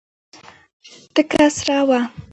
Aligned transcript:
تکه 1.13 1.43
سره 1.57 1.79
وه. 1.87 1.99